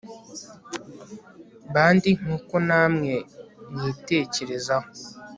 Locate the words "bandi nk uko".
1.73-2.55